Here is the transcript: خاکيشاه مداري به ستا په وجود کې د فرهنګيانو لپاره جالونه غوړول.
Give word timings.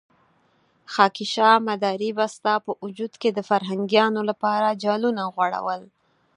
خاکيشاه 0.93 1.55
مداري 1.67 2.09
به 2.17 2.25
ستا 2.35 2.53
په 2.65 2.71
وجود 2.83 3.13
کې 3.21 3.29
د 3.33 3.39
فرهنګيانو 3.49 4.21
لپاره 4.29 4.77
جالونه 4.83 5.23
غوړول. 5.35 5.81